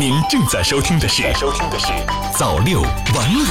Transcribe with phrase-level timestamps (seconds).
[0.00, 1.88] 您正在收听的是《收听的是
[2.34, 3.44] 早六晚五》。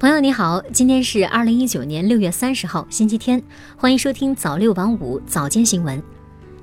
[0.00, 3.40] 朋友你好，今天是二零一九年六月三十号，星期天，
[3.76, 6.02] 欢迎收听早六晚五早间新闻。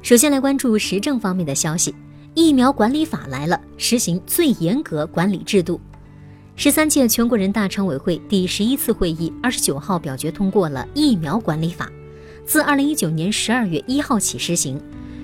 [0.01, 1.95] 首先来关注时政方面的消息，
[2.33, 5.79] 疫苗管理法来了，实行最严格管理制度。
[6.57, 11.89] 十三届全国人大常委会第十一次会议二十九号表决通过了疫苗管理法，
[12.45, 14.77] 自二零一九年十二月一号起施行。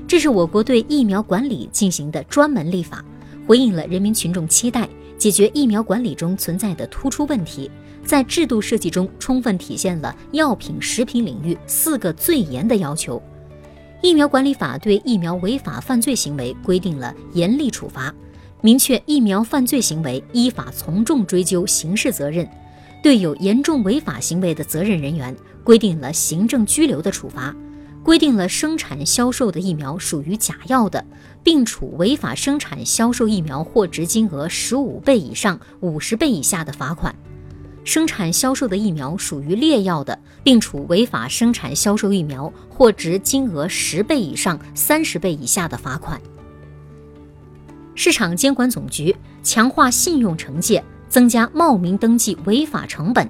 [0.08, 3.04] 这是我国对疫苗管理进行的专门立法，
[3.48, 7.70] 回应了人民群众期待，解决疫苗管理中存在的突出问题。
[8.06, 13.22] 在制度设计中，充分体现了药品、食品领域四个最严的要求。
[14.02, 18.14] 疫苗管理法对疫苗违法犯罪行为规定了严厉处罚，
[18.60, 22.46] 明确疫苗犯罪行为依法从重追究刑事责任，
[23.02, 25.34] 对有严重违法行为的责任人员
[25.64, 27.56] 规定了行政拘留的处罚，
[28.04, 31.04] 规定了生产销售的疫苗属于假药的，
[31.42, 37.16] 并处违法生产销售疫苗货值金额十五倍以上五十倍以下的罚款。
[37.86, 46.20] 生产销售的疫苗属于劣药的，并处违法生产销售疫苗货值金额十倍以上三十倍以下的罚款。
[47.96, 53.28] 市场监管总局强化信用惩戒，增加冒名登记违法成本。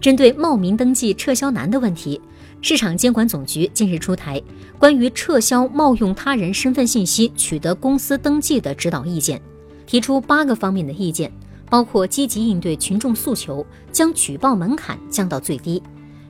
[0.00, 2.20] 针对冒名登记撤销难的问题，
[2.60, 4.42] 市场监管总局近日出台
[4.78, 9.40] 关于撤销冒用他人身份信息取得公司登记的指导意见，
[9.86, 11.32] 提出八个方面的意见。
[11.70, 15.82] 包括积极应对群众诉求，将举报门槛降到最低，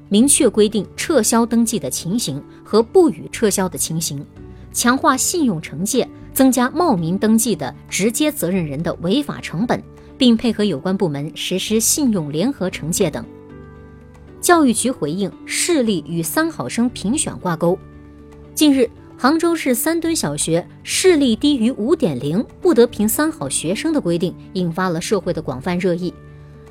[0.09, 4.27] 明确规定撤销登记的情形和不予撤销的情形，
[4.73, 9.81] 强化信用惩戒，增加冒名登记的直接责任人的违法成本，
[10.19, 13.25] 并配合有关部门实施信用联合惩戒等。
[14.41, 17.79] 教育局回应视力与三好生评选挂钩，
[18.55, 18.89] 近日。
[19.21, 26.15] 杭州市三墩小学视力低于五点零不得评三好学生的规定引发了社会的广泛热议。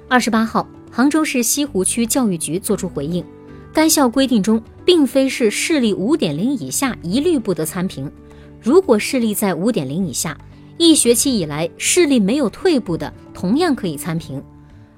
[0.08, 3.22] 二十八号，杭州市西湖区教育局作出回应，
[3.74, 8.10] 该校规定中并非是视力五点零以下一律不得参评，
[8.62, 10.38] 如果视力在五点零以下，
[10.78, 14.42] 一学期以来视力没有退步的，同样可以参评。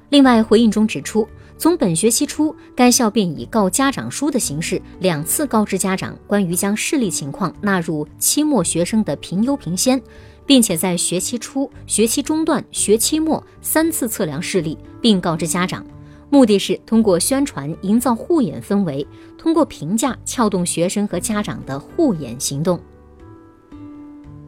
[0.10, 1.28] 另外，回应中指出。
[1.60, 10.02] 从本学期初，该校便以告家长书的形式两次告知家长关于将视力情况纳入期末学生的评优评先，
[10.46, 15.86] 并且在学期初、学期中段、学期末三次测量视力，并告知家长。
[16.30, 19.06] 目的是通过宣传营造护眼氛围，
[19.38, 22.80] 通过评价撬动学生和家长的护眼行动。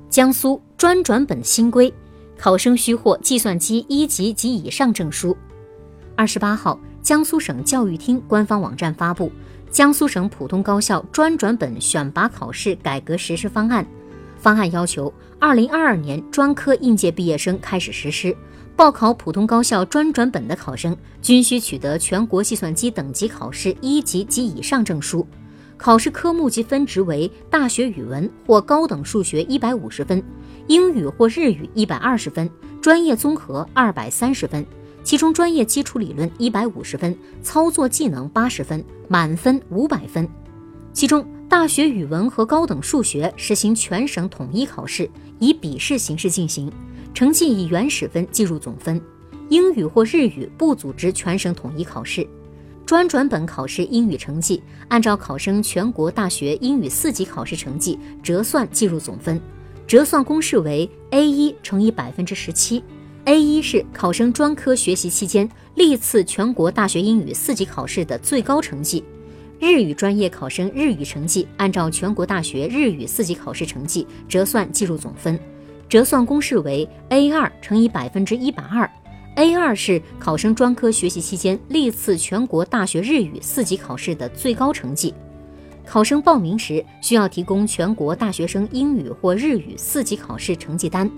[0.10, 1.94] 江苏专转本新规，
[2.38, 5.36] 考生需获计算机一级及以上证书。
[6.16, 6.80] 二十八号。
[7.12, 9.28] 江苏省教育厅官方网站发布
[9.70, 13.84] 《江苏省普通高校专转本选拔考试改革实施方案》，
[14.40, 18.34] 方案要求，二零二二年专科应届毕业生开始实施，
[18.78, 25.28] 报考普通高校专转本的考生均需取得全国计算机等级考试一级及以上证书，
[25.76, 30.24] 考试科目及分值为大学语文或高等数学一百五十分，
[30.68, 32.50] 英语或日语一百二十分，
[32.82, 34.66] 专业综合二百三十分。
[35.04, 40.28] 其中专业基础理论一百五十分，操作技能八十分，满分五百分。
[40.94, 46.72] 其中大学语文和高等数学实行全省统一考试，以笔试形式进行，
[47.14, 49.02] 成绩以原始分计入总分。
[49.50, 52.26] 英语或日语不组织全省统一考试。
[52.86, 59.40] 专转本考试英语成绩按照考生全国大学英语四级考试成绩折算计入总分，
[59.88, 62.84] 折算公式为 A 一乘以百分之十七。
[63.26, 69.04] A 一是考生专科学习期间历次全国大学英语四级考试的最高成绩，
[69.60, 75.40] 日语专业考生日语成绩按照全国大学日语四级考试成绩折算计入总分，
[75.88, 78.90] 折算公式为 A 二乘以百分之一百二。
[79.36, 85.14] A 二是考生专科学习期间历次全国大学日语四级考试的最高成绩，
[85.86, 91.10] 考生报名时需要提供全国大学生英语或日语四级考试成绩单。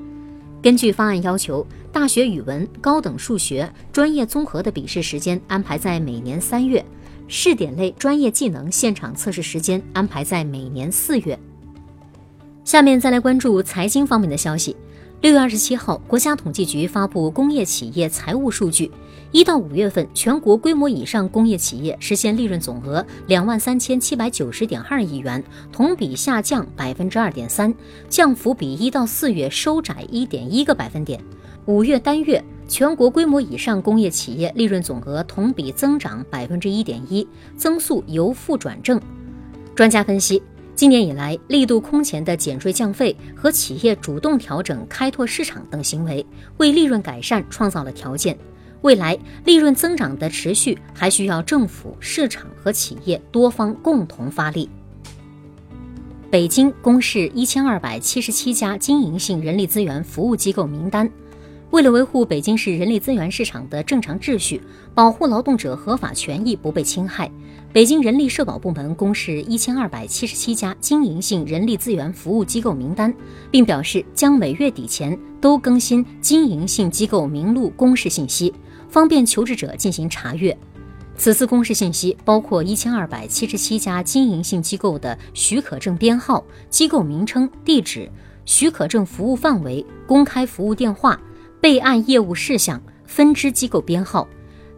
[0.64, 6.84] 根据方案要求，大学语文、高等数学专业综合的笔试时间安排在每年三月，
[7.28, 11.38] 试点类专业技能现场测试时间安排在每年四月。
[12.64, 14.74] 下面再来关注财经方面的消息。
[15.24, 18.92] 六月二十七号，国家统计局发布工业企业财务数据。
[19.32, 25.42] 一到五月份，全国规模以上工业企业实现利润总额两万三千七百九十点二亿元，
[25.72, 27.74] 同比下降百分之二点三，
[28.10, 31.24] 降幅比一到四月收窄一点一个百分点。
[31.68, 37.26] 五月单月，全国规模以上工业企业利润总额同比增长百分之一点一，
[37.56, 39.00] 增速由负转正。
[39.74, 40.44] 专家分析。
[40.76, 46.26] 今年以来，力度空前的减税降费和企业主动调整开拓市场等行为，
[46.58, 48.38] 为利润改善创造了条件。
[48.82, 54.68] 未来利润增长的持续，还需要政府、市场和企业多方共同发力。
[56.30, 61.10] 北京公示一千二百七十七家经营性人力资源服务机构名单。
[61.74, 64.62] 为了维护北京市人力资源市场的正常秩序，
[64.94, 67.32] 保护劳动者合法权益不被侵害，
[67.74, 73.12] 北京人力社保部门公示一千二百七十七家经营性人力资源服务机构名单，
[73.50, 78.54] 并表示将每月底前都更新经营性机构名录公示信息，
[78.88, 80.56] 方便求职者进行查阅。
[81.18, 88.08] 此次公示信息包括一千二百七十七家经营性机构的许可证编号、机构名称、地址、
[88.46, 91.20] 许可证服务范围、公开服务电话。
[91.64, 94.28] 备案业务事项、分支机构编号，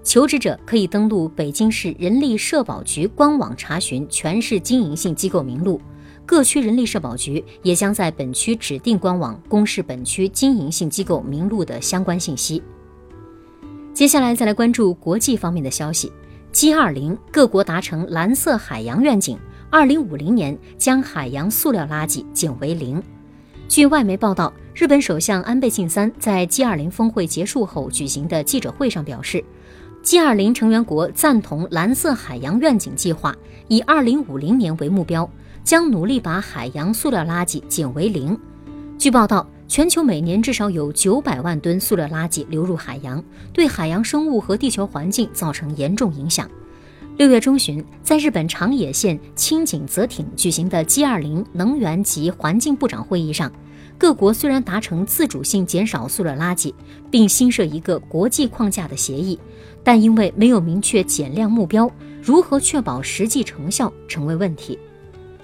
[0.04, 5.82] 求职者可以登录北京市人力社保局官网查询全市经营性机构名录。
[6.28, 12.62] 各区人力社保局也将在本区指定官网公示本区经营性机构名录的相关信息。
[13.92, 16.12] 接下来再来关注国际方面的消息
[16.54, 19.40] ：G20 各国达成蓝色海洋愿景，
[19.72, 23.02] 二零五零年将海洋塑料垃圾减为零。
[23.68, 29.42] 据外媒报道，日本首相安倍晋三在 G20 峰会结束后举行的记者会上表示
[30.04, 33.34] ，G20 成员国赞同蓝色海洋愿景计划，
[33.70, 35.30] 以2050年为目标，
[35.64, 38.38] 将努力把海洋塑料垃圾减为零。
[38.98, 43.24] 据报道，全球每年至少有900万吨塑料垃圾流入海洋，
[43.54, 46.52] 对海洋生物和地球环境造成严重影响。
[47.16, 53.50] 六月中旬，在日本长野县青井泽町举行的 G20 能源及环境部长会议上，
[53.98, 56.74] 各国虽然达成自主性减少塑料垃圾，
[57.10, 59.40] 并新设一个国际框架的协议，
[59.84, 61.90] 但因为没有明确减量目标，
[62.22, 64.78] 如何确保实际成效成为问题。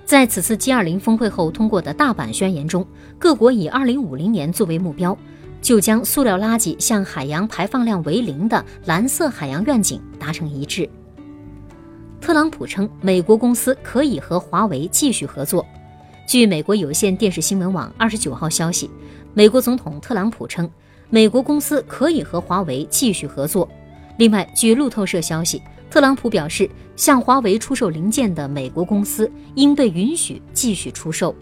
[0.06, 2.86] 在此次 G20 峰会后通过的大阪宣言中，
[3.18, 5.18] 各国以2050年作为目标，
[5.62, 10.90] 就将塑料垃圾向海洋排放量为零的蓝色海洋愿景达成一致。
[12.20, 15.66] 特朗普称，美国公司可以和华为继续合作。
[16.28, 18.90] 据美国有线电视新闻网二十九号消息，
[19.34, 20.70] 美国总统特朗普称，
[21.10, 23.68] 美国公司可以和华为继续合作。
[24.18, 31.36] 另外，据路透社消息，特朗普表示，向华为出售零件的美国公司应被允许继续出售。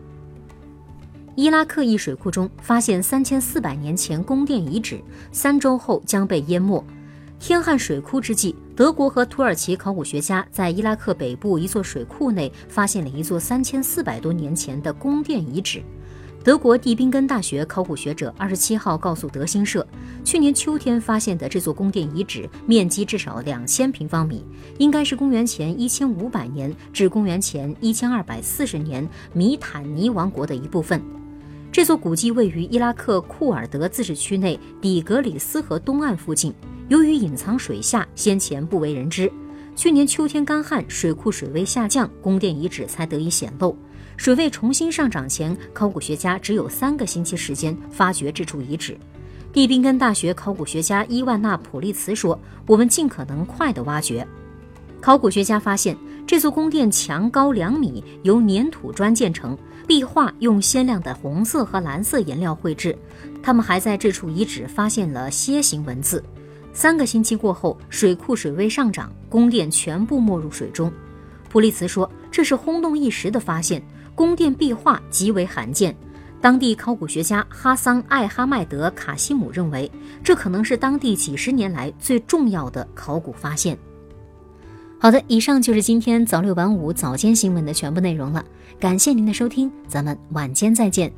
[1.35, 4.99] 伊拉克一水库中发现三千四百年前宫殿遗址，
[5.31, 6.83] 三周后将被淹没。
[7.39, 15.81] 天旱水枯之际，德国和土耳其考古学家在伊拉克北部一座水库内发现了一座三千四百多年前的宫殿遗址。
[16.43, 19.85] 德国蒂宾根大学考古学者二十七号告诉德新社，
[20.23, 24.43] 去年秋天发现的这座宫殿遗址面积至少两千平方米，
[24.77, 31.01] 应该是公元前一千五百年至公元前一千二百四十年米坦尼王国的一部分。
[31.71, 36.53] 这座古迹位于伊拉克库尔德自治区内底格里斯河东岸附近。
[36.87, 39.31] 由于隐藏水下，先前不为人知。
[39.75, 43.77] 去年秋天干旱，水库水位下降，宫殿遗址才得以显露。
[44.17, 48.97] 水位重新上涨前，考古学家只有三个星期时间发掘这处遗址。
[49.53, 54.27] 蒂宾根大学考古学家伊万娜普利茨说：“我们尽可能快地挖掘。”
[54.99, 55.95] 考古学家发现，
[56.29, 62.95] 这座宫殿墙高两米，由粘土砖建成，壁画用鲜亮的红色和蓝色颜料绘制。
[63.41, 66.23] 他们还在这处遗址发现了楔形文字。
[66.71, 70.93] 三个星期过后，水库水位上涨，宫殿全部没入水中。
[71.49, 73.81] 普利茨说：“这是轰动一时的发现，
[74.13, 75.97] 宫殿壁画极为罕见。”
[76.39, 79.91] 当地考古学家哈桑·艾哈迈德·卡西姆认为，
[80.23, 83.75] 这可能是当地几十年来最重要的考古发现。
[85.01, 88.43] 好的，以上就是今天早六晚五早间新闻的全部内容了，
[88.77, 91.09] 感谢您的收听，咱们晚间再见。